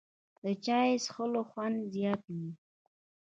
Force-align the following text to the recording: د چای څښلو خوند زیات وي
د 0.43 0.45
چای 0.65 0.91
څښلو 1.03 1.41
خوند 1.49 1.77
زیات 1.93 2.21
وي 2.35 2.49